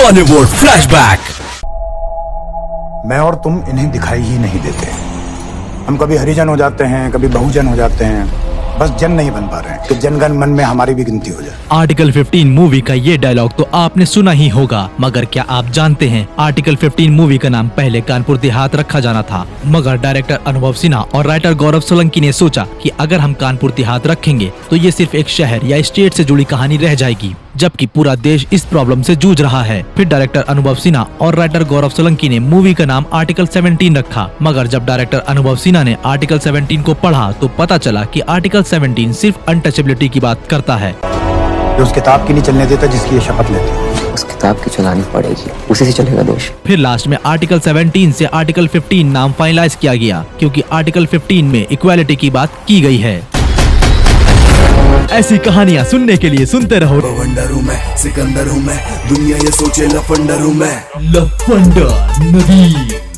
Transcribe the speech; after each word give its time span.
Bollywood 0.00 0.46
flashback 0.48 1.20
मैं 3.06 3.18
और 3.18 3.34
तुम 3.44 3.58
इन्हें 3.70 3.90
दिखाई 3.90 4.20
ही 4.20 4.38
नहीं 4.38 4.60
देते। 4.60 4.86
हम 5.86 5.96
कभी 5.96 6.16
हरिजन 6.16 6.48
हो 6.48 6.56
जाते 6.56 6.84
हैं 6.84 7.10
कभी 7.12 7.28
बहुजन 7.28 7.66
हो 7.66 7.76
जाते 7.76 8.04
हैं। 8.04 8.78
बस 8.78 8.90
जन 9.00 9.12
नहीं 9.12 9.30
बन 9.30 9.46
पा 9.46 9.58
रहे 9.60 9.72
हैं 9.72 9.88
कि 9.88 9.94
जनगण 9.94 10.36
मन 10.38 10.48
में 10.48 10.62
हमारी 10.64 10.94
भी 10.94 11.04
गिनती 11.04 11.30
हो 11.30 11.42
जाए। 11.42 11.54
आर्टिकल 11.72 12.12
15 12.12 12.46
मूवी 12.46 12.80
का 12.80 12.94
ये 12.94 13.16
डायलॉग 13.16 13.56
तो 13.56 13.68
आपने 13.74 14.06
सुना 14.06 14.30
ही 14.30 14.48
होगा 14.48 14.88
मगर 15.00 15.24
क्या 15.24 15.44
आप 15.50 15.70
जानते 15.70 16.08
हैं 16.08 16.26
आर्टिकल 16.38 16.76
15 16.76 17.10
मूवी 17.10 17.38
का 17.38 17.48
नाम 17.48 17.68
पहले 17.76 18.00
कानपुर 18.02 18.36
देहात 18.38 18.76
रखा 18.76 19.00
जाना 19.00 19.22
था। 19.22 19.44
मगर 19.66 19.96
डायरेक्टर 19.98 20.38
अनुभव 20.46 20.72
सिन्हा 20.74 21.00
और 21.14 21.26
राइटर 21.26 21.54
गौरव 21.54 21.80
सोलंकी 21.80 22.20
ने 22.20 22.32
सोचा 22.32 22.66
कि 22.82 22.90
अगर 23.00 23.20
हम 23.20 23.34
कानपुर 23.34 23.72
देहात 23.72 24.06
रखेंगे 24.06 24.52
तो 24.70 24.76
ये 24.76 24.90
सिर्फ़ 24.90 25.16
एक 25.16 25.28
शहर 25.28 25.64
या 25.64 25.82
स्टेट 25.82 26.14
से 26.14 26.24
जुड़ी 26.24 26.44
कहानी 26.46 26.76
रह 26.76 26.94
जाएगी। 26.94 27.34
जबकि 27.56 27.86
पूरा 27.86 28.14
देश 28.14 28.46
इस 28.52 28.64
प्रॉब्लम 28.64 29.02
से 29.02 29.16
जूझ 29.16 29.40
रहा 29.40 29.62
है। 29.62 29.82
फिर 29.96 30.06
डायरेक्टर 30.06 30.42
अनुभव 30.42 30.74
सिन्हा 30.74 31.06
और 31.20 31.34
राइटर 31.34 31.64
गौरव 31.64 31.88
सोलंकी 31.88 32.28
ने 32.28 32.38
मूवी 32.38 32.74
का 32.74 32.84
नाम 32.84 33.04
आर्टिकल 33.12 33.46
17 33.46 33.96
रखा। 33.96 34.28
मगर 34.42 34.66
जब 34.66 34.86
डायरेक्टर 34.86 35.18
अनुभव 35.18 35.56
सिन्हा 35.56 35.82
ने 35.82 35.96
आर्टिकल 36.06 36.38
17 36.38 36.82
को 36.82 36.94
पढ़ा 36.94 37.30
तो 37.32 37.48
पता 37.48 37.78
चला 37.78 38.04
कि 38.04 38.20
आर्टिकल 38.20 38.62
17 38.62 39.12
सिर्फ़ 39.12 39.38
अनटचेबिलिटी 39.48 40.08
की 40.08 40.20
बात 40.20 40.46
करता 40.50 40.76
है। 40.76 40.92
जो 41.78 41.84
उस 41.84 41.92
किताब 41.92 42.26
की 42.26 42.32
नहीं 42.32 42.42
चलने 42.42 42.66
देता 42.66 42.86
जिसकी 42.86 43.14
ये 43.14 43.20
शपथ 43.20 43.50
लेते 43.50 43.70
हैं। 43.70 44.12
उस 44.12 44.24
किताब 44.24 44.56
की 44.56 44.70
चलानी 44.70 45.02
पड़ेगी। 45.02 45.50
उसी 45.70 45.84
से 45.84 45.92
चलेगा 45.92 46.22
देश 46.22 46.50
फिर 46.66 46.78
लास्ट 46.78 47.06
में 47.06 47.16
आर्टिकल 47.26 47.60
17 47.60 48.12
से 48.12 48.24
आर्टिकल 48.24 48.66
15 48.66 49.04
नाम 49.04 49.32
फाइनलाइज 49.32 49.74
किया 49.74 49.94
गया 49.94 50.24
क्योंकि 50.38 50.62
आर्टिकल 50.72 51.06
15 51.06 51.42
में 51.42 51.66
इक्वालिटी 51.70 52.16
की 52.16 52.30
बात 52.30 52.64
की 52.68 52.80
गई 52.80 52.96
है। 52.96 53.29
ऐसी 55.12 55.38
कहानियाँ 55.38 55.84
सुनने 55.84 56.16
के 56.16 56.28
लिए 56.30 56.46
सुनते 56.46 56.78
रहो। 56.78 56.96
लफंडर 56.98 57.50
हूँ 57.50 57.62
मैं 57.62 57.96
सिकंदर 57.96 58.48
हूँ 58.48 58.62
मैं 58.64 58.78
दुनिया 59.08 59.36
ये 59.36 59.50
सोचे 59.50 59.86
लफंडर 59.86 60.40
हूँ 60.40 60.54
मैं। 60.54 60.74
लफंडर 61.12 61.88
नदी। 62.26 63.09